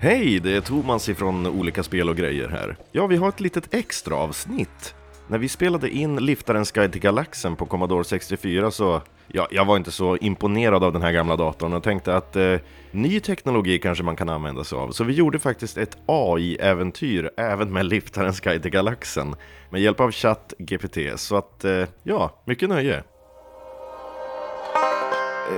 Hej, 0.00 0.40
det 0.40 0.56
är 0.56 0.60
Thomas 0.60 1.08
ifrån 1.08 1.46
Olika 1.46 1.82
Spel 1.82 2.08
och 2.08 2.16
Grejer 2.16 2.48
här. 2.48 2.76
Ja, 2.92 3.06
vi 3.06 3.16
har 3.16 3.28
ett 3.28 3.40
litet 3.40 3.74
extra 3.74 4.16
avsnitt. 4.16 4.94
När 5.28 5.38
vi 5.38 5.48
spelade 5.48 5.90
in 5.90 6.16
Liftarens 6.16 6.72
Guide 6.72 6.92
till 6.92 7.00
Galaxen 7.00 7.56
på 7.56 7.66
Commodore 7.66 8.04
64 8.04 8.70
så... 8.70 9.02
Ja, 9.26 9.48
jag 9.50 9.64
var 9.64 9.76
inte 9.76 9.90
så 9.90 10.16
imponerad 10.16 10.84
av 10.84 10.92
den 10.92 11.02
här 11.02 11.12
gamla 11.12 11.36
datorn 11.36 11.72
och 11.72 11.82
tänkte 11.82 12.16
att 12.16 12.36
eh, 12.36 12.56
ny 12.90 13.20
teknologi 13.20 13.78
kanske 13.78 14.04
man 14.04 14.16
kan 14.16 14.28
använda 14.28 14.64
sig 14.64 14.78
av. 14.78 14.90
Så 14.90 15.04
vi 15.04 15.12
gjorde 15.12 15.38
faktiskt 15.38 15.78
ett 15.78 15.96
AI-äventyr 16.06 17.30
även 17.36 17.72
med 17.72 17.86
Liftarens 17.86 18.40
Guide 18.40 18.62
till 18.62 18.70
Galaxen 18.70 19.34
med 19.70 19.80
hjälp 19.80 20.00
av 20.00 20.12
ChatGPT. 20.12 20.98
Så 21.16 21.36
att, 21.36 21.64
eh, 21.64 21.84
ja, 22.02 22.42
mycket 22.44 22.68
nöje. 22.68 23.02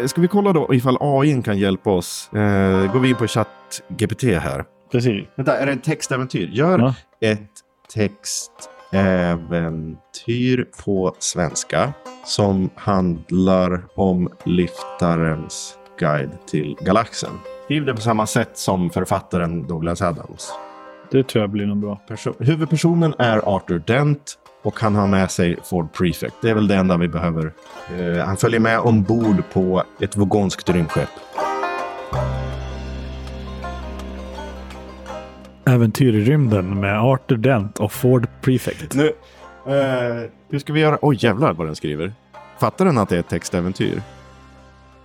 Eh, 0.01 0.07
Ska 0.07 0.21
vi 0.21 0.29
kolla 0.29 0.53
då 0.53 0.75
ifall 0.75 0.97
AI 1.01 1.43
kan 1.43 1.59
hjälpa 1.59 1.91
oss? 1.91 2.31
Eh, 2.33 2.93
går 2.93 3.01
vi 3.01 3.09
in 3.09 3.17
på 3.17 3.27
ChatGPT 3.27 4.23
här. 4.23 4.65
Precis. 4.93 5.27
Vänta, 5.37 5.57
är 5.57 5.67
det 5.67 5.73
ett 5.73 5.85
textäventyr? 5.85 6.49
Gör 6.53 6.79
Ja. 6.79 6.95
ett 7.21 7.51
textäventyr 7.95 10.67
på 10.85 11.15
svenska 11.19 11.93
som 12.25 12.71
handlar 12.75 13.83
om 13.95 14.29
liftarens 14.45 15.79
guide 15.99 16.31
till 16.47 16.77
galaxen. 16.81 17.31
Skriv 17.65 17.85
det 17.85 17.95
på 17.95 18.01
samma 18.01 18.27
sätt 18.27 18.51
som 18.59 18.91
författaren 18.91 19.67
Douglas 19.67 20.03
Adams. 20.03 20.53
Det 21.11 21.23
tror 21.23 21.41
jag 21.43 21.51
blir 21.51 21.67
nog 21.67 21.77
bra. 21.81 22.01
Perso- 22.09 22.45
huvudpersonen 22.45 23.15
är 23.19 23.57
Arthur 23.57 23.83
Dent 23.87 24.39
och 24.63 24.81
han 24.81 24.95
har 24.95 25.07
med 25.07 25.31
sig 25.31 25.57
Ford 25.65 25.93
Prefect. 25.93 26.35
Det 26.43 26.51
är 26.51 26.55
väl 26.55 26.69
det 26.69 26.75
enda 26.75 26.97
vi 26.97 27.09
behöver. 27.09 27.53
Eh, 27.99 28.25
han 28.25 28.37
följer 28.37 28.61
med 28.61 28.81
ombord 28.81 29.43
på 29.53 29.83
ett 30.01 30.17
vogonskt 30.17 30.69
rymdskepp. 30.69 31.09
Äventyr 35.65 36.15
i 36.15 36.25
rymden 36.25 36.81
med 36.81 37.01
Arthur 37.01 37.37
Dent 37.37 37.79
och 37.79 37.93
Ford 37.93 38.27
Prefect. 38.41 38.95
Nu, 38.95 39.07
eh, 39.67 40.31
hur 40.49 40.59
ska 40.59 40.73
vi 40.73 40.81
göra? 40.81 40.99
Oj, 41.03 41.17
jävlar 41.21 41.53
vad 41.53 41.67
den 41.67 41.77
skriver. 41.77 42.13
Fattar 42.61 42.85
den 42.85 42.99
att 42.99 43.09
det 43.09 43.17
är 43.17 43.21
ett 43.21 43.29
textäventyr? 43.29 44.03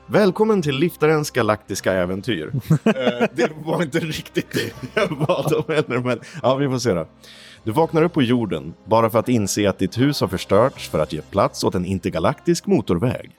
Välkommen 0.08 0.62
till 0.62 0.76
Liftarens 0.76 1.32
galaktiska 1.32 1.94
äventyr. 1.94 2.52
eh, 2.84 3.28
det 3.34 3.52
var 3.66 3.84
inte 3.84 4.00
riktigt 4.00 4.52
det 4.52 4.92
jag 4.94 5.18
bad 5.18 5.54
om 5.54 5.64
heller, 5.68 6.00
men 6.00 6.20
ja, 6.44 6.56
vi 6.56 6.68
får 6.68 6.78
se 6.78 6.94
då. 6.94 7.08
Du 7.66 7.72
vaknar 7.72 8.04
upp 8.04 8.14
på 8.14 8.22
jorden 8.22 8.74
bara 8.86 9.10
för 9.10 9.20
att 9.20 9.30
inse 9.30 9.70
att 9.70 9.80
ditt 9.80 9.98
hus 9.98 10.22
har 10.22 10.28
förstörts 10.28 10.90
för 10.90 11.00
att 11.00 11.14
ge 11.14 11.22
plats 11.22 11.64
åt 11.64 11.76
en 11.76 11.86
intergalaktisk 11.86 12.66
motorväg. 12.66 13.32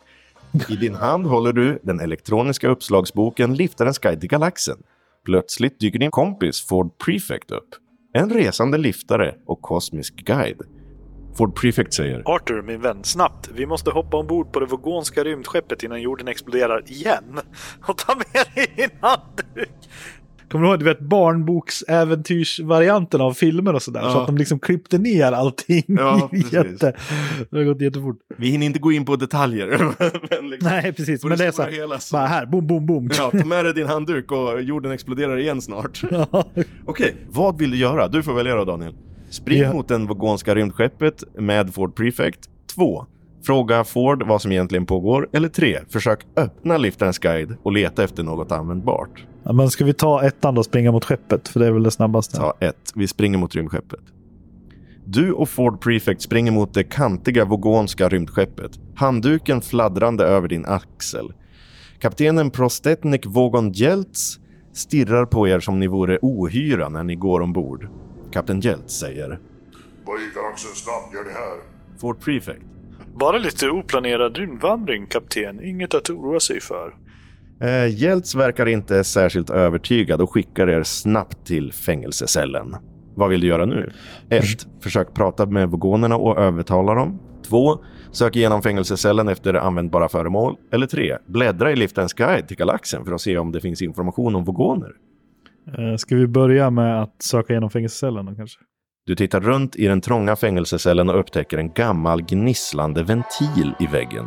I 0.69 0.77
din 0.77 0.95
hand 0.95 1.27
håller 1.27 1.53
du 1.53 1.79
den 1.83 2.01
elektroniska 2.01 2.69
uppslagsboken 2.69 3.55
Liftarens 3.55 3.99
guide 3.99 4.21
till 4.21 4.29
galaxen. 4.29 4.77
Plötsligt 5.25 5.81
dyker 5.81 5.99
din 5.99 6.11
kompis 6.11 6.67
Ford 6.67 6.99
Prefect 6.99 7.51
upp. 7.51 7.69
En 8.13 8.31
resande 8.31 8.79
liftare 8.79 9.35
och 9.47 9.63
kosmisk 9.63 10.15
guide. 10.15 10.63
Ford 11.37 11.57
Prefect 11.61 11.95
säger 11.95 12.23
Arthur, 12.25 12.63
min 12.63 12.81
vän, 12.81 13.05
snabbt. 13.05 13.51
Vi 13.55 13.67
måste 13.67 13.91
hoppa 13.91 14.17
ombord 14.17 14.53
på 14.53 14.61
det 14.61 14.67
vogonska 14.67 15.25
rymdskeppet 15.25 15.83
innan 15.83 16.03
jorden 16.03 16.29
exploderar 16.29 16.91
igen. 16.91 17.41
Och 17.87 17.99
ta 17.99 18.15
med 18.15 18.47
dig 18.55 18.73
din 18.77 18.91
handduk. 19.01 19.76
Kommer 20.51 20.65
du 20.65 20.71
ihåg 20.71 20.79
du 20.79 20.85
vet, 20.85 21.01
barnboksäventyrsvarianten 21.01 23.21
av 23.21 23.33
filmer 23.33 23.75
och 23.75 23.83
sådär? 23.83 24.01
Så 24.01 24.07
Ja. 24.07 24.21
att 24.21 24.27
de 24.27 24.37
liksom 24.37 24.59
klippte 24.59 24.99
ner 24.99 25.33
allting. 25.33 25.85
Ja. 25.87 26.31
Jätte. 26.53 26.93
Det 27.51 27.57
har 27.57 27.65
gått 27.65 27.81
jättefort. 27.81 28.17
Vi 28.37 28.49
hinner 28.49 28.67
inte 28.67 28.79
gå 28.79 28.93
in 28.93 29.05
på 29.05 29.17
detaljer. 29.17 29.69
men 30.41 30.51
liksom, 30.51 30.71
Nej, 30.71 30.93
precis. 30.93 31.25
Men 31.25 31.39
det 31.39 31.47
är 31.47 31.51
så 31.53 31.63
här. 31.63 31.71
hela 31.71 31.99
så- 31.99 32.17
Bara 32.17 32.27
här, 32.27 32.47
boom, 32.47 32.67
boom, 32.67 32.87
boom. 32.87 33.11
Ja, 33.19 33.31
ta 33.31 33.45
med 33.45 33.65
dig 33.65 33.75
din 33.75 33.87
handduk 33.87 34.33
och 34.33 34.63
jorden 34.63 34.93
exploderar 34.93 35.37
igen 35.39 35.63
snart. 35.63 36.03
Ja. 36.11 36.45
Okej, 36.85 37.15
vad 37.29 37.59
vill 37.59 37.71
du 37.71 37.77
göra? 37.77 38.09
Du 38.09 38.23
får 38.23 38.35
välja 38.35 38.55
då 38.55 38.65
Daniel. 38.65 38.95
Spring 39.31 39.63
Ja. 39.63 39.73
mot 39.73 39.89
den 39.89 40.07
vogonska 40.07 40.55
rymdskeppet 40.55 41.25
med 41.39 41.75
Ford 41.75 41.97
Prefect. 41.97 42.41
2. 42.75 43.07
Fråga 43.47 43.85
Ford 43.85 44.23
vad 44.27 44.43
som 44.43 44.53
egentligen 44.53 44.87
pågår. 44.87 45.29
Eller 45.33 45.49
3. 45.49 45.79
Försök 45.91 46.21
öppna 46.37 46.77
liftarens 46.79 47.19
guide 47.19 47.57
och 47.63 47.73
leta 47.73 48.05
efter 48.05 48.23
något 48.23 48.53
användbart. 48.53 49.25
Ja, 49.47 49.53
Men 49.53 49.71
ska 49.71 49.85
vi 49.85 49.93
ta 49.93 50.23
ettan 50.23 50.55
då, 50.55 50.63
springa 50.63 50.93
mot 50.93 51.05
skeppet? 51.05 51.49
För 51.49 51.61
det 51.61 51.67
är 51.67 51.71
väl 51.71 51.83
det 51.83 51.91
snabbaste. 51.91 52.37
Ta 52.37 52.55
1. 52.61 52.77
Vi 52.95 53.09
springer 53.09 53.39
mot 53.39 53.55
rymdskeppet. 53.55 54.01
Du 55.05 55.33
och 55.33 55.49
Ford 55.49 55.81
Prefect 55.81 56.23
springer 56.23 56.53
mot 56.53 56.75
det 56.75 56.85
kantiga 56.85 57.45
vogonska 57.45 58.09
rymdskeppet. 58.09 58.71
Handduken 58.97 59.61
fladdrande 59.61 60.25
över 60.25 60.49
din 60.49 60.65
axel. 60.67 61.33
Kaptenen 61.99 62.51
Prostetnik 62.51 63.27
Vogon 63.27 63.73
Jeltz 63.73 64.39
stirrar 64.73 65.27
på 65.27 65.49
er 65.49 65.61
som 65.61 65.81
ni 65.81 65.87
vore 65.87 66.19
ohyra 66.23 66.89
när 66.89 67.05
ni 67.05 67.15
går 67.15 67.41
ombord. 67.41 67.89
Kapten 68.33 68.61
Jeltz 68.61 68.99
säger 68.99 69.41
Vad 70.07 70.21
i 70.21 70.31
galaxens 70.35 70.87
namn 70.87 71.15
gör 71.15 71.25
det 71.25 71.39
här? 71.39 71.59
Ford 71.99 72.21
Prefect. 72.21 72.63
Bara 73.15 73.39
lite 73.39 73.71
oplanerad 73.71 74.37
rymdvandring, 74.37 75.07
kapten. 75.07 75.65
Inget 75.65 75.95
att 75.95 76.11
oroa 76.11 76.41
sig 76.41 76.61
för. 76.61 76.95
Eh, 77.61 78.37
verkar 78.37 78.67
inte 78.67 79.05
särskilt 79.05 79.51
övertygad 79.51 80.21
och 80.21 80.33
skickar 80.33 80.69
er 80.69 80.83
snabbt 80.83 81.47
till 81.47 81.73
fängelsecellen. 81.73 82.77
Vad 83.15 83.31
vill 83.31 83.41
du 83.41 83.47
göra 83.47 83.65
nu? 83.65 83.91
1. 84.29 84.45
Försök 84.81 85.15
prata 85.15 85.47
med 85.47 85.69
vogonerna 85.71 86.17
och 86.17 86.39
övertala 86.39 86.95
dem. 86.95 87.19
2. 87.49 87.79
Sök 88.11 88.37
igenom 88.37 88.63
fängelsecellen 88.63 89.29
efter 89.29 89.55
användbara 89.55 90.09
föremål. 90.09 90.57
Eller 90.73 90.87
3. 90.87 91.17
Bläddra 91.27 91.73
i 91.73 91.77
liftens 91.77 92.13
guide 92.13 92.49
till 92.49 92.57
galaxen 92.57 93.05
för 93.05 93.13
att 93.13 93.21
se 93.21 93.39
om 93.39 93.53
det 93.53 93.61
finns 93.61 93.83
information 93.83 94.35
om 94.35 94.45
vogoner. 94.45 94.91
Eh, 95.79 95.97
Ska 95.97 96.17
vi 96.17 96.27
börja 96.27 96.71
med 96.71 97.03
att 97.03 97.23
söka 97.23 97.53
igenom 97.53 97.71
fängelsecellen 97.71 98.27
då 98.27 98.35
kanske? 98.35 98.59
Du 99.07 99.15
tittar 99.15 99.41
runt 99.41 99.77
i 99.77 99.87
den 99.87 100.01
trånga 100.01 100.37
fängelsecellen 100.37 101.09
och 101.09 101.21
upptäcker 101.21 101.59
en 101.59 101.73
gammal 101.73 102.23
gnisslande 102.23 103.03
ventil 103.03 103.75
i 103.81 103.87
väggen. 103.87 104.27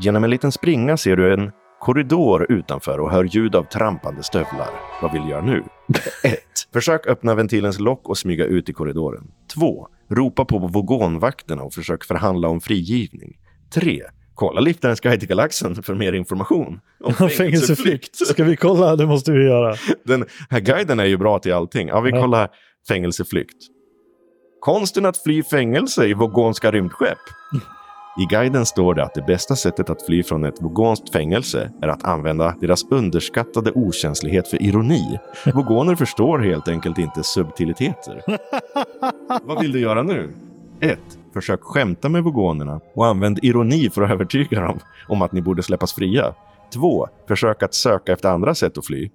Genom 0.00 0.24
en 0.24 0.30
liten 0.30 0.52
springa 0.52 0.96
ser 0.96 1.16
du 1.16 1.32
en 1.34 1.50
korridor 1.80 2.46
utanför 2.52 3.00
och 3.00 3.10
hör 3.10 3.24
ljud 3.24 3.54
av 3.54 3.62
trampande 3.64 4.22
stövlar. 4.22 4.68
Vad 5.02 5.12
vill 5.12 5.22
du 5.22 5.28
göra 5.28 5.42
nu? 5.42 5.62
1. 6.24 6.38
Försök 6.72 7.06
öppna 7.06 7.34
ventilens 7.34 7.80
lock 7.80 8.08
och 8.08 8.18
smyga 8.18 8.44
ut 8.44 8.68
i 8.68 8.72
korridoren. 8.72 9.30
2. 9.54 9.88
Ropa 10.10 10.44
på 10.44 10.58
vogonvakterna 10.58 11.62
och 11.62 11.74
försök 11.74 12.04
förhandla 12.04 12.48
om 12.48 12.60
frigivning. 12.60 13.38
3. 13.74 14.02
Kolla 14.34 14.60
liftarens 14.60 15.00
guide 15.00 15.20
till 15.20 15.28
galaxen 15.28 15.82
för 15.82 15.94
mer 15.94 16.12
information. 16.12 16.80
Om 17.04 17.28
Fängelseflykt. 17.30 18.16
Ska 18.26 18.44
vi 18.44 18.56
kolla? 18.56 18.96
Det 18.96 19.06
måste 19.06 19.32
vi 19.32 19.44
göra. 19.44 19.74
Den 20.04 20.24
här 20.50 20.60
guiden 20.60 21.00
är 21.00 21.04
ju 21.04 21.16
bra 21.16 21.38
till 21.38 21.52
allting. 21.54 21.88
Ja, 21.88 22.00
vi 22.00 22.10
Ja. 22.10 22.20
kollar 22.20 22.48
fängelseflykt. 22.88 23.56
Konsten 24.60 25.06
att 25.06 25.22
fly 25.22 25.42
fängelse 25.42 26.06
i 26.06 26.14
vogonska 26.14 26.70
rymdskepp. 26.70 27.18
I 28.18 28.26
guiden 28.26 28.66
står 28.66 28.94
det 28.94 29.04
att 29.04 29.14
det 29.14 29.22
bästa 29.22 29.56
sättet 29.56 29.90
att 29.90 30.06
fly 30.06 30.22
från 30.22 30.44
ett 30.44 30.62
vogonskt 30.62 31.12
fängelse 31.12 31.72
är 31.82 31.88
att 31.88 32.04
använda 32.04 32.54
deras 32.60 32.84
underskattade 32.90 33.72
okänslighet 33.72 34.48
för 34.48 34.62
ironi. 34.62 35.18
Vogoner 35.54 35.94
förstår 35.96 36.38
helt 36.38 36.68
enkelt 36.68 36.98
inte 36.98 37.24
subtiliteter. 37.24 38.22
Vad 39.42 39.60
vill 39.60 39.72
du 39.72 39.80
göra 39.80 40.02
nu? 40.02 40.34
1. 40.80 40.98
Försök 41.34 41.60
skämta 41.62 42.08
med 42.08 42.24
vogonerna 42.24 42.80
och 42.94 43.06
använd 43.06 43.38
ironi 43.42 43.90
för 43.90 44.02
att 44.02 44.10
övertyga 44.10 44.60
dem 44.60 44.78
om 45.08 45.22
att 45.22 45.32
ni 45.32 45.42
borde 45.42 45.62
släppas 45.62 45.92
fria. 45.92 46.34
2. 46.74 47.08
Försök 47.28 47.62
att 47.62 47.74
söka 47.74 48.12
efter 48.12 48.28
andra 48.28 48.54
sätt 48.54 48.78
att 48.78 48.86
fly. 48.86 49.10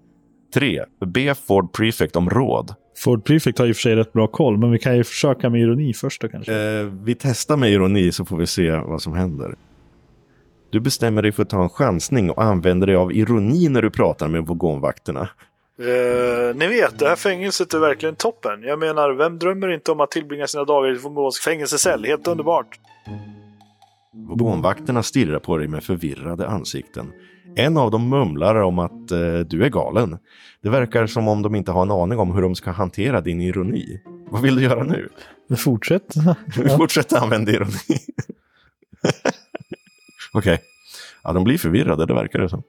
3. 0.54 0.84
Be 1.06 1.36
Ford 1.36 1.74
Prefect 1.74 2.16
om 2.16 2.30
råd. 2.30 2.76
Ford 2.96 3.26
Prefect 3.26 3.60
har 3.60 3.70
och 3.70 3.76
för 3.76 3.82
sig 3.82 3.96
rätt 3.96 4.14
bra 4.14 4.28
koll, 4.28 4.58
men 4.58 4.72
vi 4.72 4.80
kan 4.80 4.98
ju 4.98 5.04
försöka 5.04 5.50
med 5.50 5.62
ironi 5.62 5.94
först 5.94 6.22
då 6.22 6.28
kanske. 6.28 6.54
Eh, 6.54 6.86
vi 6.86 7.16
testar 7.16 7.58
med 7.58 7.72
ironi 7.72 8.12
så 8.12 8.26
får 8.26 8.38
vi 8.38 8.48
se 8.48 8.72
vad 8.72 9.02
som 9.02 9.14
händer. 9.14 9.56
Du 10.70 10.80
bestämmer 10.80 11.22
dig 11.22 11.32
för 11.32 11.44
att 11.44 11.50
ta 11.50 11.64
en 11.64 11.70
chansning 11.70 12.30
och 12.30 12.44
använder 12.44 12.88
dig 12.88 12.96
av 12.96 13.12
ironi 13.12 13.70
när 13.70 13.82
du 13.82 13.90
pratar 13.90 14.28
med 14.28 14.46
vogonvakterna. 14.46 15.30
Eh, 15.80 16.56
ni 16.56 16.68
vet, 16.68 17.00
det 17.00 17.08
här 17.08 17.16
fängelset 17.16 17.74
är 17.74 17.80
verkligen 17.80 18.16
toppen. 18.16 18.64
Jag 18.64 18.80
menar, 18.80 19.12
vem 19.12 19.40
drömmer 19.40 19.74
inte 19.74 19.92
om 19.92 20.00
att 20.00 20.12
tillbringa 20.12 20.48
sina 20.48 20.64
dagar 20.64 20.92
i 20.92 20.96
ett 20.96 21.04
vogonsk 21.04 21.44
fängelsecell? 21.44 22.06
Helt 22.06 22.28
underbart. 22.28 22.80
Vogonvakterna 24.14 25.04
stirrar 25.04 25.40
på 25.40 25.58
dig 25.58 25.68
med 25.68 25.84
förvirrade 25.84 26.48
ansikten. 26.48 27.12
En 27.56 27.78
av 27.78 27.92
dem 27.92 28.10
mumlar 28.10 28.56
om 28.56 28.80
att 28.80 29.12
eh, 29.12 29.40
du 29.40 29.64
är 29.64 29.70
galen. 29.70 30.18
Det 30.62 30.70
verkar 30.70 31.08
som 31.08 31.28
om 31.28 31.42
de 31.42 31.56
inte 31.56 31.72
har 31.72 31.82
en 31.82 31.92
aning 31.92 32.20
om 32.20 32.32
hur 32.32 32.42
de 32.42 32.56
ska 32.56 32.72
hantera 32.72 33.22
din 33.22 33.42
ironi. 33.42 34.02
Vad 34.30 34.42
vill 34.42 34.56
du 34.56 34.62
göra 34.62 34.84
nu? 34.84 35.10
Fortsätt. 35.58 36.14
Fortsätt 36.78 37.14
använda 37.14 37.52
ironi. 37.52 38.00
Okej. 40.34 40.62
Ja, 41.24 41.34
de 41.34 41.44
blir 41.44 41.58
förvirrade, 41.58 42.06
det 42.06 42.14
verkar 42.14 42.40
det 42.40 42.50
som. 42.50 42.64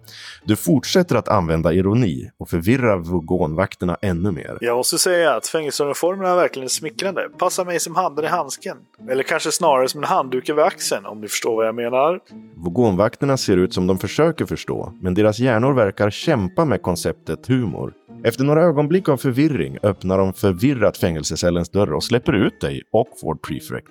Du 0.44 0.56
fortsätter 0.56 1.16
att 1.16 1.28
använda 1.28 1.72
ironi 1.72 2.30
och 2.38 2.50
förvirrar 2.50 2.96
vogonvakterna 2.98 3.96
ännu 4.02 4.30
mer. 4.30 4.58
Jag 4.60 4.76
måste 4.76 4.98
säga 4.98 5.34
att 5.34 5.46
fängelseuniformerna 5.46 6.28
är 6.28 6.36
verkligen 6.36 6.68
smickrande. 6.68 7.28
Passar 7.38 7.64
mig 7.64 7.80
som 7.80 7.94
handen 7.94 8.24
i 8.24 8.28
handsken. 8.28 8.76
Eller 9.10 9.22
kanske 9.22 9.52
snarare 9.52 9.88
som 9.88 10.02
en 10.02 10.08
handduk 10.08 10.48
över 10.48 10.62
axeln, 10.62 11.06
om 11.06 11.20
ni 11.20 11.28
förstår 11.28 11.56
vad 11.56 11.66
jag 11.66 11.74
menar. 11.74 12.20
Vogonvakterna 12.56 13.36
ser 13.36 13.56
ut 13.56 13.74
som 13.74 13.86
de 13.86 13.98
försöker 13.98 14.44
förstå, 14.46 14.92
men 15.00 15.14
deras 15.14 15.38
hjärnor 15.38 15.72
verkar 15.72 16.10
kämpa 16.10 16.64
med 16.64 16.82
konceptet 16.82 17.46
humor. 17.46 17.92
Efter 18.24 18.44
några 18.44 18.62
ögonblick 18.62 19.08
av 19.08 19.16
förvirring 19.16 19.78
öppnar 19.82 20.18
de 20.18 20.32
förvirrat 20.32 20.96
fängelsecellens 20.96 21.70
dörr 21.70 21.92
och 21.92 22.04
släpper 22.04 22.32
ut 22.32 22.60
dig 22.60 22.82
och 22.92 23.08
Ford 23.20 23.42
Prefect. 23.42 23.90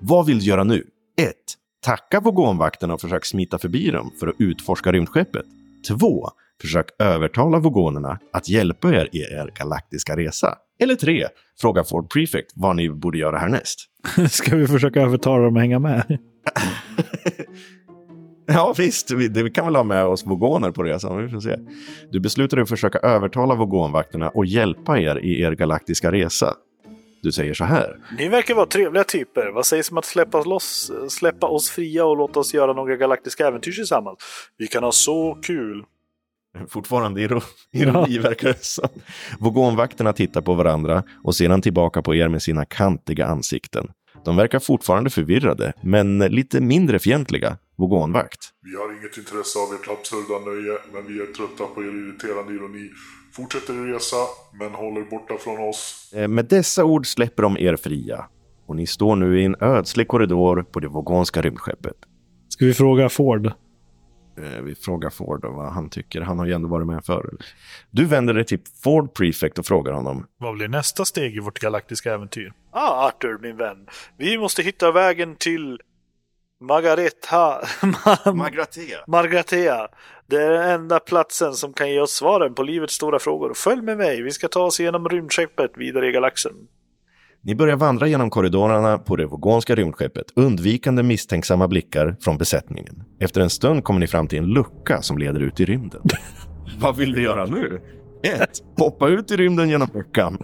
Vad 0.00 0.26
vill 0.26 0.38
du 0.38 0.44
göra 0.44 0.64
nu? 0.64 0.84
1. 1.16 1.34
Tacka 1.84 2.20
vogonvakterna 2.20 2.94
och 2.94 3.00
försök 3.00 3.24
smita 3.24 3.58
förbi 3.58 3.90
dem 3.90 4.10
för 4.20 4.26
att 4.26 4.34
utforska 4.38 4.92
rymdskeppet. 4.92 5.44
2. 5.88 6.28
Försök 6.60 6.86
övertala 6.98 7.58
vogonerna 7.58 8.18
att 8.32 8.48
hjälpa 8.48 8.94
er 8.94 9.08
i 9.12 9.18
er 9.18 9.52
galaktiska 9.58 10.16
resa. 10.16 10.54
Eller 10.80 10.94
3. 10.94 11.26
Fråga 11.60 11.84
Ford 11.84 12.10
Prefect 12.12 12.52
vad 12.54 12.76
ni 12.76 12.90
borde 12.90 13.18
göra 13.18 13.38
härnäst. 13.38 13.78
Ska 14.30 14.56
vi 14.56 14.66
försöka 14.66 15.00
övertala 15.02 15.44
dem 15.44 15.56
att 15.56 15.62
hänga 15.62 15.78
med? 15.78 16.18
Ja, 18.46 18.74
visst. 18.78 19.10
Vi, 19.10 19.28
det, 19.28 19.42
vi 19.42 19.50
kan 19.50 19.64
väl 19.64 19.76
ha 19.76 19.84
med 19.84 20.04
oss 20.04 20.26
vogoner 20.26 20.70
på 20.70 20.82
resan. 20.82 21.22
Vi 21.22 21.28
får 21.28 21.40
se. 21.40 21.56
Du 22.10 22.20
beslutar 22.20 22.56
dig 22.56 22.62
att 22.62 22.68
försöka 22.68 22.98
övertala 22.98 23.54
vogonvakterna 23.54 24.28
och 24.28 24.46
hjälpa 24.46 24.98
er 24.98 25.24
i 25.24 25.40
er 25.40 25.52
galaktiska 25.52 26.12
resa. 26.12 26.54
Du 27.24 27.32
säger 27.32 27.54
så 27.54 27.64
här. 27.64 27.96
Ni 28.18 28.28
verkar 28.28 28.54
vara 28.54 28.66
trevliga 28.66 29.04
typer. 29.04 29.50
Vad 29.54 29.66
sägs 29.66 29.90
om 29.90 29.98
att 29.98 30.04
släppa, 30.04 30.42
loss, 30.42 30.90
släppa 31.08 31.46
oss 31.46 31.70
fria 31.70 32.04
och 32.04 32.16
låta 32.16 32.40
oss 32.40 32.54
göra 32.54 32.72
några 32.72 32.96
galaktiska 32.96 33.46
äventyr 33.48 33.72
tillsammans? 33.72 34.18
Vi 34.58 34.66
kan 34.66 34.84
ha 34.84 34.92
så 34.92 35.38
kul. 35.42 35.84
Fortfarande 36.68 37.20
iro- 37.20 37.42
ironi 37.72 38.18
verkar 38.18 38.48
det 38.48 38.64
som. 38.64 38.88
Vogonvakterna 39.40 40.12
tittar 40.12 40.40
på 40.40 40.54
varandra 40.54 41.02
och 41.24 41.36
sedan 41.36 41.62
tillbaka 41.62 42.02
på 42.02 42.14
er 42.14 42.28
med 42.28 42.42
sina 42.42 42.64
kantiga 42.64 43.26
ansikten. 43.26 43.88
De 44.24 44.36
verkar 44.36 44.58
fortfarande 44.58 45.10
förvirrade, 45.10 45.72
men 45.82 46.18
lite 46.18 46.60
mindre 46.60 46.98
fientliga. 46.98 47.58
Vogonvakt. 47.76 48.40
Vi 48.62 48.76
har 48.76 48.98
inget 48.98 49.18
intresse 49.18 49.58
av 49.58 49.74
ert 49.74 49.88
absurda 49.98 50.38
nöje, 50.50 50.78
men 50.92 51.06
vi 51.06 51.20
är 51.22 51.26
trötta 51.26 51.64
på 51.74 51.82
er 51.82 51.86
irriterande 51.88 52.52
ironi. 52.54 52.90
Fortsätt 53.36 53.70
er 53.70 53.74
resa, 53.94 54.16
men 54.52 54.74
håll 54.74 54.98
er 54.98 55.04
borta 55.10 55.34
från 55.38 55.68
oss. 55.68 56.12
Eh, 56.16 56.28
Med 56.28 56.44
dessa 56.44 56.84
ord 56.84 57.06
släpper 57.06 57.42
de 57.42 57.56
er 57.58 57.76
fria. 57.76 58.24
Och 58.66 58.76
ni 58.76 58.86
står 58.86 59.16
nu 59.16 59.40
i 59.40 59.44
en 59.44 59.56
ödslig 59.60 60.08
korridor 60.08 60.62
på 60.62 60.80
det 60.80 60.88
vogonska 60.88 61.42
rymdskeppet. 61.42 61.96
Ska 62.48 62.64
vi 62.66 62.74
fråga 62.74 63.08
Ford? 63.08 63.46
Eh, 63.46 64.62
Vi 64.62 64.74
frågar 64.74 65.10
Ford 65.10 65.44
vad 65.44 65.72
han 65.72 65.90
tycker. 65.90 66.20
Han 66.20 66.38
har 66.38 66.46
ju 66.46 66.52
ändå 66.52 66.68
varit 66.68 66.86
med 66.86 67.04
förr. 67.04 67.30
Du 67.90 68.04
vänder 68.04 68.34
dig 68.34 68.44
till 68.44 68.60
Ford 68.84 69.14
Prefect 69.14 69.58
och 69.58 69.66
frågar 69.66 69.92
honom. 69.92 70.26
Vad 70.38 70.54
blir 70.54 70.68
nästa 70.68 71.04
steg 71.04 71.36
i 71.36 71.40
vårt 71.40 71.58
galaktiska 71.58 72.14
äventyr? 72.14 72.52
Ah, 72.70 73.06
Arthur, 73.08 73.38
min 73.42 73.56
vän. 73.56 73.86
Vi 74.18 74.38
måste 74.38 74.62
hitta 74.62 74.92
vägen 74.92 75.36
till 75.36 75.80
Margareta... 76.60 77.60
Magratea. 78.34 78.98
Margatea. 79.06 79.88
Det 80.26 80.36
är 80.36 80.50
den 80.50 80.70
enda 80.70 81.00
platsen 81.00 81.52
som 81.52 81.72
kan 81.72 81.90
ge 81.90 82.00
oss 82.00 82.10
svaren 82.10 82.54
på 82.54 82.62
livets 82.62 82.94
stora 82.94 83.18
frågor. 83.18 83.54
Följ 83.54 83.82
med 83.82 83.96
mig, 83.96 84.22
vi 84.22 84.30
ska 84.30 84.48
ta 84.48 84.60
oss 84.60 84.80
igenom 84.80 85.08
rymdskeppet 85.08 85.70
vidare 85.76 86.08
i 86.08 86.12
galaxen. 86.12 86.52
Ni 87.42 87.54
börjar 87.54 87.76
vandra 87.76 88.06
genom 88.06 88.30
korridorerna 88.30 88.98
på 88.98 89.16
det 89.16 89.26
vogonska 89.26 89.74
rymdskeppet, 89.74 90.26
undvikande 90.36 91.02
misstänksamma 91.02 91.68
blickar 91.68 92.16
från 92.20 92.38
besättningen. 92.38 93.04
Efter 93.20 93.40
en 93.40 93.50
stund 93.50 93.84
kommer 93.84 94.00
ni 94.00 94.06
fram 94.06 94.28
till 94.28 94.38
en 94.38 94.46
lucka 94.46 95.02
som 95.02 95.18
leder 95.18 95.40
ut 95.40 95.60
i 95.60 95.64
rymden. 95.64 96.02
Vad 96.80 96.96
vill 96.96 97.12
du 97.12 97.22
göra 97.22 97.46
nu? 97.46 97.80
1. 98.22 98.48
Hoppa 98.78 99.08
ut 99.08 99.30
i 99.30 99.36
rymden 99.36 99.68
genom 99.68 99.88
luckan 99.94 100.38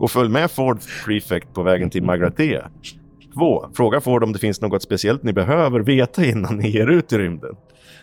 och 0.00 0.10
följ 0.10 0.28
med 0.28 0.50
Ford 0.50 0.78
Prefect 1.04 1.54
på 1.54 1.62
vägen 1.62 1.90
till 1.90 2.02
Magratea. 2.02 2.70
2. 3.38 3.68
Fråga 3.74 4.00
Ford 4.00 4.24
om 4.24 4.32
det 4.32 4.38
finns 4.38 4.60
något 4.60 4.82
speciellt 4.82 5.22
ni 5.22 5.32
behöver 5.32 5.80
veta 5.80 6.24
innan 6.24 6.56
ni 6.56 6.68
ger 6.70 6.86
ut 6.86 7.12
i 7.12 7.18
rymden. 7.18 7.54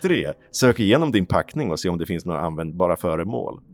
3. 0.02 0.32
Sök 0.50 0.80
igenom 0.80 1.12
din 1.12 1.26
packning 1.26 1.70
och 1.70 1.80
se 1.80 1.88
om 1.88 1.98
det 1.98 2.06
finns 2.06 2.24
några 2.24 2.40
användbara 2.40 2.96
föremål. 2.96 3.60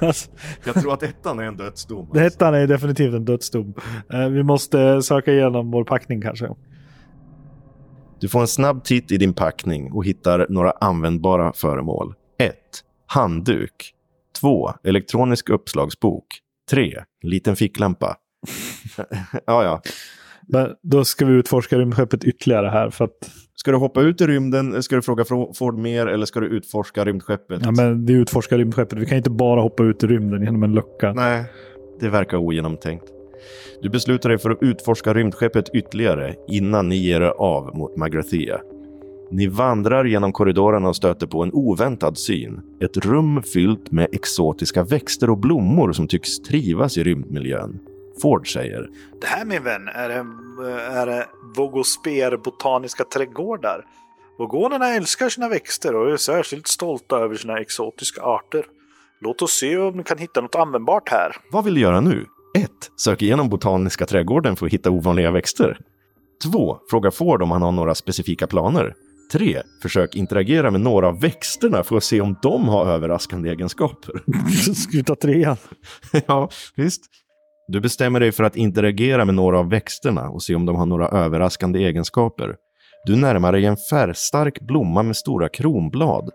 Alltså, 0.00 0.30
Jag 0.66 0.74
tror 0.74 0.92
att 0.92 1.02
ettan 1.02 1.38
är 1.38 1.42
en 1.42 1.56
dödsdom. 1.56 2.08
det 2.12 2.26
ettan 2.26 2.54
är 2.54 2.66
definitivt 2.66 3.14
en 3.14 3.24
dödsdom. 3.24 3.74
Eh, 4.12 4.28
vi 4.28 4.42
måste 4.42 5.02
söka 5.02 5.32
igenom 5.32 5.70
vår 5.70 5.84
packning 5.84 6.20
kanske. 6.22 6.48
Du 8.20 8.28
får 8.28 8.40
en 8.40 8.46
snabb 8.46 8.84
titt 8.84 9.12
i 9.12 9.16
din 9.16 9.34
packning 9.34 9.92
och 9.92 10.04
hittar 10.04 10.46
några 10.48 10.70
användbara 10.70 11.52
föremål. 11.52 12.14
1. 12.38 12.54
Handduk. 13.06 13.94
2. 14.40 14.70
Elektronisk 14.84 15.50
uppslagsbok. 15.50 16.26
3. 16.70 17.02
Liten 17.22 17.56
ficklampa. 17.56 18.16
ja, 19.46 19.64
ja. 19.64 19.82
Men 20.48 20.70
då 20.82 21.04
ska 21.04 21.26
vi 21.26 21.32
utforska 21.32 21.78
rymdskeppet 21.78 22.24
ytterligare 22.24 22.68
här 22.68 22.90
för 22.90 23.04
att 23.04 23.30
Ska 23.54 23.70
du 23.70 23.76
hoppa 23.76 24.00
ut 24.00 24.20
i 24.20 24.26
rymden? 24.26 24.82
Ska 24.82 24.96
du 24.96 25.02
fråga 25.02 25.24
Ford 25.54 25.78
mer 25.78 26.06
eller 26.06 26.26
ska 26.26 26.40
du 26.40 26.46
utforska 26.46 27.04
rymdskeppet? 27.04 27.60
ja, 27.64 27.70
men 27.70 28.06
vi 28.06 28.12
utforskar 28.12 28.58
rymdskeppet. 28.58 28.98
Vi 28.98 29.06
kan 29.06 29.16
inte 29.16 29.30
bara 29.30 29.60
hoppa 29.60 29.82
ut 29.82 30.04
i 30.04 30.06
rymden 30.06 30.42
genom 30.42 30.62
en 30.62 30.74
lucka. 30.74 31.12
Nej, 31.12 31.44
det 32.00 32.08
verkar 32.08 32.36
ogenomtänkt. 32.36 33.04
Du 33.82 33.88
beslutar 33.88 34.28
dig 34.28 34.38
för 34.38 34.50
att 34.50 34.58
utforska 34.60 35.14
rymdskeppet 35.14 35.68
ytterligare 35.74 36.34
innan 36.48 36.88
ni 36.88 36.96
ger 36.96 37.20
er 37.20 37.34
av 37.38 37.76
mot 37.76 37.96
Magrathea. 37.96 38.60
Ni 39.30 39.46
vandrar 39.46 40.04
genom 40.04 40.32
korridorerna 40.32 40.88
och 40.88 40.96
stöter 40.96 41.26
på 41.26 41.42
en 41.42 41.52
oväntad 41.52 42.18
syn. 42.18 42.60
Ett 42.80 43.06
rum 43.06 43.42
fyllt 43.42 43.90
med 43.90 44.08
exotiska 44.12 44.82
växter 44.82 45.30
och 45.30 45.38
blommor 45.38 45.92
som 45.92 46.08
tycks 46.08 46.38
trivas 46.38 46.98
i 46.98 47.02
rymdmiljön. 47.02 47.78
Ford 48.22 48.52
säger. 48.52 48.88
Det 49.20 49.26
här 49.26 49.44
min 49.44 49.62
vän 49.62 49.88
är, 49.88 50.10
en, 50.10 50.26
är 50.90 51.06
en 51.06 51.24
Vogosper 51.56 52.36
botaniska 52.36 53.04
trädgårdar. 53.04 53.84
Vogonerna 54.38 54.88
älskar 54.88 55.28
sina 55.28 55.48
växter 55.48 55.94
och 55.94 56.12
är 56.12 56.16
särskilt 56.16 56.66
stolta 56.66 57.16
över 57.16 57.34
sina 57.34 57.58
exotiska 57.58 58.22
arter. 58.22 58.64
Låt 59.20 59.42
oss 59.42 59.52
se 59.52 59.76
om 59.76 59.98
vi 59.98 60.04
kan 60.04 60.18
hitta 60.18 60.40
något 60.40 60.54
användbart 60.54 61.08
här. 61.08 61.36
Vad 61.50 61.64
vill 61.64 61.74
du 61.74 61.80
göra 61.80 62.00
nu? 62.00 62.26
1. 62.58 62.70
Sök 62.96 63.22
igenom 63.22 63.48
botaniska 63.48 64.06
trädgården 64.06 64.56
för 64.56 64.66
att 64.66 64.72
hitta 64.72 64.90
ovanliga 64.90 65.30
växter. 65.30 65.78
2. 66.52 66.78
Fråga 66.90 67.10
Ford 67.10 67.42
om 67.42 67.50
han 67.50 67.62
har 67.62 67.72
några 67.72 67.94
specifika 67.94 68.46
planer. 68.46 68.94
3. 69.32 69.62
Försök 69.82 70.14
interagera 70.14 70.70
med 70.70 70.80
några 70.80 71.08
av 71.08 71.20
växterna 71.20 71.84
för 71.84 71.96
att 71.96 72.04
se 72.04 72.20
om 72.20 72.36
de 72.42 72.68
har 72.68 72.86
överraskande 72.86 73.50
egenskaper. 73.50 74.22
Ska 74.74 74.96
vi 74.96 75.04
ta 75.04 75.14
trean? 75.14 75.56
ja, 76.26 76.50
visst. 76.74 77.21
Du 77.68 77.80
bestämmer 77.80 78.20
dig 78.20 78.32
för 78.32 78.44
att 78.44 78.56
interagera 78.56 79.24
med 79.24 79.34
några 79.34 79.58
av 79.58 79.70
växterna 79.70 80.28
och 80.28 80.42
se 80.42 80.54
om 80.54 80.66
de 80.66 80.76
har 80.76 80.86
några 80.86 81.08
överraskande 81.08 81.78
egenskaper. 81.78 82.56
Du 83.04 83.16
närmar 83.16 83.52
dig 83.52 83.64
en 83.66 83.76
färgstark 83.76 84.60
blomma 84.60 85.02
med 85.02 85.16
stora 85.16 85.48
kronblad. 85.48 86.30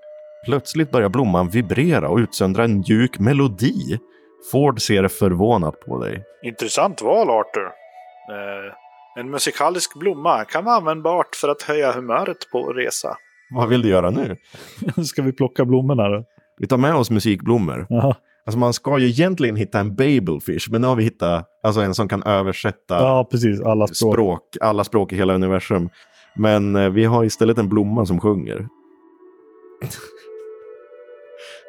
Plötsligt 0.45 0.91
börjar 0.91 1.09
blomman 1.09 1.49
vibrera 1.49 2.09
och 2.09 2.17
utsöndra 2.17 2.63
en 2.63 2.83
mjuk 2.87 3.19
melodi. 3.19 3.99
Ford 4.51 4.81
ser 4.81 5.07
förvånat 5.07 5.79
på 5.79 6.03
dig. 6.03 6.23
Intressant 6.43 7.01
val 7.01 7.29
Arthur. 7.29 7.65
Eh, 8.31 9.21
en 9.21 9.29
musikalisk 9.29 9.99
blomma 9.99 10.45
kan 10.45 10.65
vara 10.65 10.75
användbart 10.75 11.35
för 11.35 11.49
att 11.49 11.61
höja 11.61 11.91
humöret 11.91 12.37
på 12.51 12.73
resa. 12.73 13.17
Vad 13.55 13.69
vill 13.69 13.81
du 13.81 13.89
göra 13.89 14.09
nu? 14.09 14.35
Ska 15.05 15.21
vi 15.21 15.33
plocka 15.33 15.65
blommorna 15.65 16.09
då? 16.09 16.23
Vi 16.57 16.67
tar 16.67 16.77
med 16.77 16.95
oss 16.95 17.11
musikblommor. 17.11 17.85
Jaha. 17.89 18.15
Alltså 18.47 18.59
man 18.59 18.73
ska 18.73 18.99
ju 18.99 19.07
egentligen 19.07 19.55
hitta 19.55 19.79
en 19.79 19.95
babelfish, 19.95 20.71
men 20.71 20.81
nu 20.81 20.87
har 20.87 20.95
vi 20.95 21.03
hittat 21.03 21.45
alltså 21.63 21.81
en 21.81 21.93
som 21.93 22.09
kan 22.09 22.23
översätta 22.23 22.95
Ja, 22.95 23.27
precis. 23.31 23.61
Alla 23.61 23.87
språk. 23.87 24.13
språk, 24.13 24.41
alla 24.61 24.83
språk 24.83 25.13
i 25.13 25.15
hela 25.15 25.33
universum. 25.33 25.89
Men 26.35 26.75
eh, 26.75 26.89
vi 26.89 27.05
har 27.05 27.23
istället 27.23 27.57
en 27.57 27.69
blomma 27.69 28.05
som 28.05 28.19
sjunger. 28.19 28.67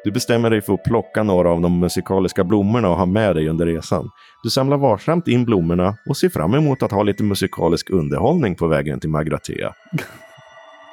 Du 0.03 0.11
bestämmer 0.11 0.49
dig 0.49 0.61
för 0.61 0.73
att 0.73 0.83
plocka 0.83 1.23
några 1.23 1.49
av 1.51 1.61
de 1.61 1.79
musikaliska 1.79 2.43
blommorna 2.43 2.89
och 2.89 2.97
ha 2.97 3.05
med 3.05 3.35
dig 3.35 3.49
under 3.49 3.65
resan. 3.65 4.09
Du 4.43 4.49
samlar 4.49 4.77
varsamt 4.77 5.27
in 5.27 5.45
blommorna 5.45 5.95
och 6.09 6.17
ser 6.17 6.29
fram 6.29 6.53
emot 6.53 6.83
att 6.83 6.91
ha 6.91 7.03
lite 7.03 7.23
musikalisk 7.23 7.89
underhållning 7.89 8.55
på 8.55 8.67
vägen 8.67 8.99
till 8.99 9.09
Magratea. 9.09 9.73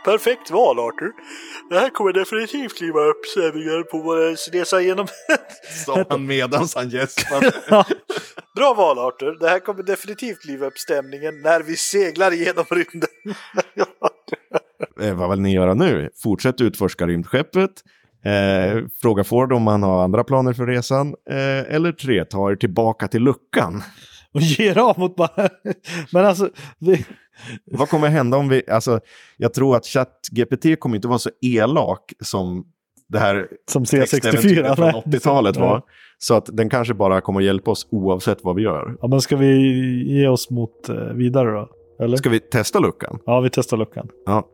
Perfekt 0.07 0.51
val 0.51 0.79
Arthur. 0.79 1.13
Det 1.71 1.79
här 1.79 1.91
kommer 1.91 2.13
definitivt 2.13 2.77
kliva 2.77 3.01
upp 3.01 3.27
stämningen 3.27 3.85
på 3.91 3.99
vår 3.99 4.53
resa 4.53 4.81
genom... 4.81 5.07
Sa 5.87 6.05
han 6.09 6.27
medans 6.27 6.75
han 6.75 6.89
gäspade. 6.89 7.53
Bra 8.57 8.75
val 8.75 8.99
Arthur. 8.99 9.39
Det 9.41 9.49
här 9.49 9.59
kommer 9.59 9.83
definitivt 9.83 10.45
liva 10.45 10.67
upp 10.67 10.79
stämningen 10.79 11.43
när 11.43 11.63
vi 11.63 11.77
seglar 11.77 12.33
igenom 12.33 12.65
rymden. 12.71 13.09
eh, 15.01 15.15
vad 15.15 15.31
vill 15.31 15.41
ni 15.41 15.55
göra 15.55 15.75
nu? 15.75 16.11
Fortsätt 16.23 16.61
utforska 16.61 17.07
rymdskeppet. 17.07 17.71
Eh, 18.25 18.85
fråga 19.03 19.25
Ford 19.25 19.53
om 19.53 19.67
han 19.67 19.83
har 19.83 20.05
andra 20.05 20.25
planer 20.25 20.53
för 20.53 20.67
resan. 20.67 21.15
Eh, 21.31 21.75
eller 21.75 21.93
tre, 21.93 22.25
ta 22.25 22.51
er 22.51 22.57
tillbaka 22.57 23.09
till 23.09 23.23
luckan. 23.23 23.83
Och 24.33 24.41
ger 24.41 24.79
av 24.79 24.99
mot 24.99 25.17
bara... 25.17 25.49
Men 26.13 26.25
alltså... 26.25 26.51
Vi... 26.79 27.05
Vad 27.65 27.89
kommer 27.89 28.09
hända 28.09 28.37
om 28.37 28.49
vi... 28.49 28.63
Alltså, 28.71 29.01
jag 29.37 29.55
tror 29.55 29.77
att 29.77 29.87
ChatGPT 29.87 30.81
kommer 30.81 30.97
inte 30.97 31.09
vara 31.09 31.19
så 31.19 31.31
elak 31.41 32.13
som 32.21 32.65
det 33.09 33.19
här 33.19 33.49
Som 33.71 33.85
textäventyret 33.85 34.67
C64. 34.67 34.77
från 34.77 34.87
nej. 34.87 35.03
80-talet 35.07 35.57
var. 35.57 35.67
Ja. 35.67 35.87
Så 36.19 36.35
att 36.35 36.49
den 36.53 36.71
kanske 36.71 36.95
bara 36.95 37.21
kommer 37.21 37.41
hjälpa 37.41 37.71
oss 37.71 37.87
oavsett 37.91 38.39
vad 38.43 38.57
vi 38.57 38.63
gör. 38.63 38.97
Ja, 39.01 39.09
men 39.09 39.21
ska 39.21 39.37
vi 39.37 40.19
ge 40.19 40.29
oss 40.29 40.51
mot 40.51 40.89
eh, 40.89 40.97
vidare 40.97 41.51
då? 41.51 41.69
Eller? 42.05 42.17
Ska 42.17 42.31
vi 42.31 42.41
testa 42.41 42.79
luckan? 42.79 43.19
Ja, 43.27 43.41
vi 43.41 43.51
testar 43.51 43.77
luckan. 43.77 44.09
Ja. 44.27 44.49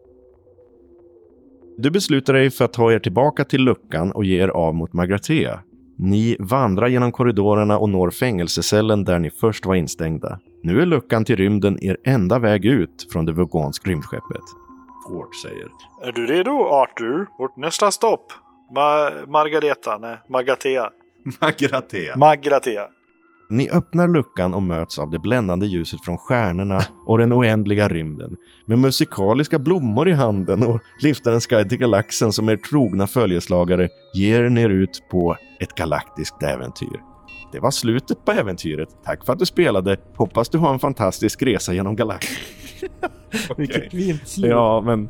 Du 1.78 1.90
beslutar 1.90 2.32
dig 2.32 2.50
för 2.50 2.64
att 2.64 2.72
ta 2.72 2.92
er 2.92 2.98
tillbaka 2.98 3.44
till 3.44 3.60
luckan 3.60 4.12
och 4.12 4.24
ge 4.24 4.42
er 4.42 4.48
av 4.48 4.74
mot 4.74 4.92
Magratea. 4.92 5.60
Ni 6.04 6.36
vandrar 6.40 6.86
genom 6.88 7.12
korridorerna 7.12 7.78
och 7.78 7.88
når 7.88 8.10
fängelsecellen 8.10 9.04
där 9.04 9.18
ni 9.18 9.30
först 9.30 9.66
var 9.66 9.74
instängda. 9.74 10.38
Nu 10.62 10.82
är 10.82 10.86
luckan 10.86 11.24
till 11.24 11.36
rymden 11.36 11.84
er 11.84 11.96
enda 12.04 12.38
väg 12.38 12.64
ut 12.64 13.06
från 13.12 13.24
det 13.26 13.32
Vogonsk 13.32 13.86
rymdskeppet. 13.86 14.42
Ford 15.08 15.34
säger. 15.42 15.68
Är 16.02 16.12
du 16.12 16.26
redo 16.26 16.50
Arthur? 16.50 17.26
Vårt 17.38 17.56
nästa 17.56 17.90
stopp. 17.90 18.32
Ma- 18.76 19.26
Margareta, 19.30 19.98
nej, 19.98 20.16
Magatea. 20.28 20.90
Magratea. 21.40 22.16
Magratea. 22.16 22.88
Ni 23.52 23.70
öppnar 23.70 24.08
luckan 24.08 24.54
och 24.54 24.62
möts 24.62 24.98
av 24.98 25.10
det 25.10 25.18
bländande 25.18 25.66
ljuset 25.66 26.04
från 26.04 26.18
stjärnorna 26.18 26.80
och 27.06 27.18
den 27.18 27.32
oändliga 27.32 27.88
rymden. 27.88 28.36
Med 28.66 28.78
musikaliska 28.78 29.58
blommor 29.58 30.08
i 30.08 30.12
handen 30.12 30.62
och 30.62 30.80
liftarens 31.00 31.46
guide 31.46 31.68
till 31.68 31.78
galaxen 31.78 32.32
som 32.32 32.48
er 32.48 32.56
trogna 32.56 33.06
följeslagare 33.06 33.88
ger 34.14 34.58
er 34.58 34.68
ut 34.68 35.02
på 35.10 35.36
ett 35.60 35.74
galaktiskt 35.74 36.42
äventyr. 36.42 37.00
Det 37.52 37.60
var 37.60 37.70
slutet 37.70 38.24
på 38.24 38.32
äventyret. 38.32 38.88
Tack 39.04 39.24
för 39.24 39.32
att 39.32 39.38
du 39.38 39.46
spelade. 39.46 39.96
Hoppas 40.16 40.48
du 40.48 40.58
har 40.58 40.72
en 40.72 40.78
fantastisk 40.78 41.42
resa 41.42 41.72
genom 41.72 41.96
galaxen. 41.96 42.36
Vilket 43.56 43.90
fint 43.90 44.28
slut. 44.28 44.50
Ja, 44.50 44.80
men... 44.80 45.08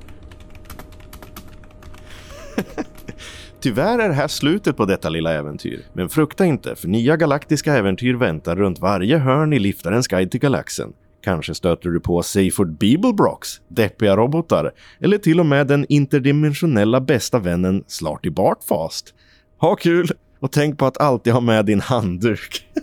Tyvärr 3.63 3.99
är 3.99 4.09
det 4.09 4.15
här 4.15 4.29
slutet 4.29 4.77
på 4.77 4.85
detta 4.85 5.09
lilla 5.09 5.33
äventyr. 5.33 5.87
Men 5.93 6.09
frukta 6.09 6.45
inte, 6.45 6.77
för 6.77 6.89
nya 6.89 7.17
galaktiska 7.17 7.75
äventyr 7.75 8.15
väntar 8.15 8.57
runt 8.57 8.79
varje 8.79 9.19
hörn 9.19 9.53
i 9.53 9.59
liftarens 9.59 10.09
guide 10.09 10.31
till 10.31 10.41
galaxen. 10.41 10.93
Kanske 11.25 11.55
stöter 11.55 11.91
du 11.91 12.01
på 12.01 12.23
Seyford 12.23 12.79
Beeblebrox, 12.79 13.49
deppiga 13.69 14.17
robotar 14.17 14.73
eller 15.01 15.19
till 15.19 15.41
och 15.41 15.47
med 15.47 15.67
den 15.67 15.87
interdimensionella 15.89 17.01
bästa 17.01 17.39
vännen 17.39 17.85
Slarty 17.87 18.31
Bartfast. 18.31 19.15
Ha 19.61 19.77
kul 19.77 20.09
och 20.41 20.53
tänk 20.53 20.79
på 20.79 20.87
att 20.87 21.01
alltid 21.01 21.33
ha 21.33 21.41
med 21.41 21.67
din 21.67 21.81
handduk. 21.81 22.67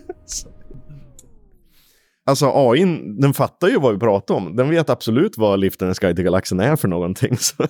Alltså 2.26 2.52
AI, 2.54 2.84
den 3.20 3.34
fattar 3.34 3.68
ju 3.68 3.80
vad 3.80 3.92
vi 3.92 3.98
pratar 3.98 4.34
om. 4.34 4.56
Den 4.56 4.70
vet 4.70 4.90
absolut 4.90 5.38
vad 5.38 5.60
liftarens 5.60 5.98
guide 5.98 6.16
till 6.16 6.24
galaxen 6.24 6.60
är 6.60 6.76
för 6.76 6.88
någonting. 6.88 7.36
Så. 7.36 7.66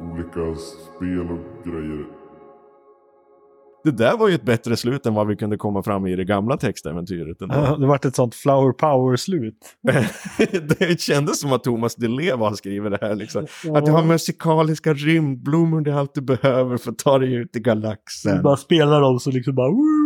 Olika 0.00 0.56
spel 0.56 1.20
och 1.20 1.64
grejer. 1.64 2.04
Det 3.84 3.90
där 3.90 4.16
var 4.16 4.28
ju 4.28 4.34
ett 4.34 4.42
bättre 4.42 4.76
slut 4.76 5.06
än 5.06 5.14
vad 5.14 5.26
vi 5.26 5.36
kunde 5.36 5.56
komma 5.56 5.82
fram 5.82 6.06
i 6.06 6.16
det 6.16 6.24
gamla 6.24 6.56
textäventyret. 6.56 7.42
ändå. 7.42 7.54
Ja, 7.54 7.76
Det 7.76 7.86
vart 7.86 8.04
ett 8.04 8.16
sånt 8.16 8.34
flower 8.34 8.72
power-slut. 8.72 9.76
det 10.78 11.00
kändes 11.00 11.40
som 11.40 11.52
att 11.52 11.64
Thomas 11.64 11.94
Di 11.94 12.08
Leva 12.08 12.48
har 12.48 12.54
skrivit 12.54 12.90
det 12.90 12.98
här. 13.00 13.14
Liksom. 13.14 13.46
Att 13.74 13.86
du 13.86 13.92
har 13.92 14.04
musikaliska 14.04 14.94
rymdblommor, 14.94 15.80
det 15.80 15.90
är 15.90 15.94
allt 15.94 16.14
du 16.14 16.20
behöver 16.20 16.76
för 16.76 16.90
att 16.90 16.98
ta 16.98 17.18
dig 17.18 17.34
ut 17.34 17.56
i 17.56 17.60
galaxen. 17.60 18.42
Bara 18.42 18.56
spelar 18.56 19.00
dem 19.00 19.18
så 19.18 19.30
liksom 19.30 19.54
bara... 19.54 19.70
Woo! 19.70 19.99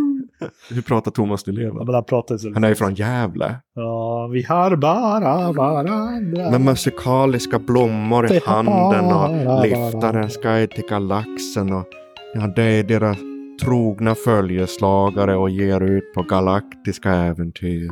Hur 0.69 0.81
pratar 0.81 1.11
Thomas 1.11 1.43
Di 1.43 1.51
Ja, 1.51 1.57
Leva? 1.59 1.83
men 1.83 1.95
han 1.95 2.03
pratar 2.03 2.37
så 2.37 2.53
Han 2.53 2.63
är 2.63 2.69
ju 2.69 2.75
från 2.75 2.95
Gävle. 2.95 3.55
Ja, 3.75 4.27
vi 4.33 4.43
har 4.43 4.75
bara 4.75 5.51
varandra. 5.51 6.51
Med 6.51 6.61
musikaliska 6.61 7.59
blommor 7.59 8.31
i 8.31 8.39
handen 8.45 9.05
och 9.05 9.63
liftarens 9.65 10.37
guide 10.37 10.71
till 10.71 10.85
galaxen. 10.89 11.73
Och, 11.73 11.85
ja, 12.33 12.47
det 12.55 12.63
är 12.63 12.83
deras 12.83 13.17
trogna 13.63 14.15
följeslagare 14.15 15.35
och 15.35 15.49
ger 15.49 15.81
ut 15.81 16.13
på 16.13 16.21
galaktiska 16.23 17.11
äventyr. 17.11 17.91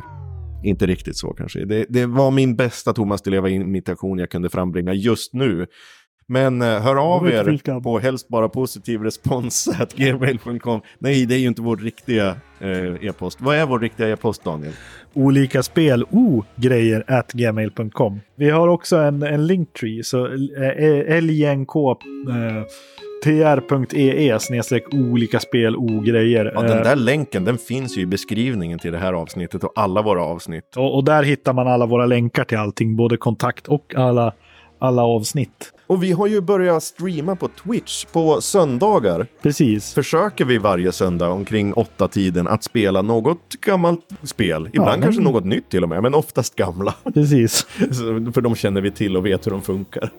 Inte 0.64 0.86
riktigt 0.86 1.16
så 1.16 1.28
kanske. 1.32 1.64
Det, 1.64 1.86
det 1.88 2.06
var 2.06 2.30
min 2.30 2.56
bästa 2.56 2.92
Thomas 2.92 3.22
Di 3.22 3.30
Leva-imitation 3.30 4.18
jag 4.18 4.30
kunde 4.30 4.50
frambringa 4.50 4.92
just 4.92 5.34
nu. 5.34 5.66
Men 6.26 6.62
eh, 6.62 6.80
hör 6.80 6.96
av 6.96 7.28
er 7.28 7.80
på 7.80 7.98
helst 7.98 8.28
bara 8.28 8.48
positiv 8.48 9.02
respons 9.02 9.68
gmail.com. 9.96 10.80
Nej, 10.98 11.26
det 11.26 11.34
är 11.34 11.38
ju 11.38 11.48
inte 11.48 11.62
vår 11.62 11.76
riktiga 11.76 12.36
eh, 12.60 13.06
e-post. 13.08 13.40
Vad 13.40 13.56
är 13.56 13.66
vår 13.66 13.78
riktiga 13.78 14.08
e-post, 14.08 14.44
Daniel? 14.44 14.72
olika 15.14 15.62
spel 15.62 16.04
o-grejer 16.10 17.04
at 17.06 17.32
gmail.com. 17.32 18.20
Vi 18.36 18.50
har 18.50 18.68
också 18.68 18.96
en, 18.96 19.22
en 19.22 19.46
linktree, 19.46 20.04
så 20.04 20.26
eh, 20.26 20.34
eh, 20.68 21.24
tr.ee 23.24 24.38
snedstreck 24.38 24.94
olika 24.94 25.40
spel 25.40 25.76
o-grejer. 25.76 26.52
Ja, 26.54 26.62
den 26.62 26.82
där 26.82 26.96
länken 26.96 27.44
den 27.44 27.58
finns 27.58 27.98
ju 27.98 28.02
i 28.02 28.06
beskrivningen 28.06 28.78
till 28.78 28.92
det 28.92 28.98
här 28.98 29.12
avsnittet 29.12 29.64
och 29.64 29.72
alla 29.74 30.02
våra 30.02 30.22
avsnitt. 30.22 30.76
och, 30.76 30.94
och 30.94 31.04
där 31.04 31.22
hittar 31.22 31.52
man 31.52 31.68
alla 31.68 31.86
våra 31.86 32.06
länkar 32.06 32.44
till 32.44 32.58
allting, 32.58 32.96
både 32.96 33.16
kontakt 33.16 33.68
och 33.68 33.94
alla, 33.96 34.32
alla 34.78 35.02
avsnitt. 35.02 35.73
Och 35.86 36.02
vi 36.02 36.12
har 36.12 36.26
ju 36.26 36.40
börjat 36.40 36.82
streama 36.82 37.36
på 37.36 37.48
Twitch 37.48 38.04
på 38.04 38.40
söndagar. 38.40 39.26
Precis. 39.42 39.94
Försöker 39.94 40.44
vi 40.44 40.58
varje 40.58 40.92
söndag 40.92 41.28
omkring 41.28 41.72
åtta 41.74 42.08
tiden 42.08 42.48
att 42.48 42.64
spela 42.64 43.02
något 43.02 43.54
gammalt 43.60 44.08
spel. 44.22 44.68
Ibland 44.72 44.90
men- 44.90 45.02
kanske 45.02 45.22
något 45.22 45.44
nytt 45.44 45.68
till 45.70 45.82
och 45.82 45.88
med, 45.88 46.02
men 46.02 46.14
oftast 46.14 46.56
gamla. 46.56 46.94
Precis. 47.14 47.62
För 48.34 48.40
de 48.40 48.54
känner 48.54 48.80
vi 48.80 48.90
till 48.90 49.16
och 49.16 49.26
vet 49.26 49.46
hur 49.46 49.50
de 49.50 49.62
funkar. 49.62 50.10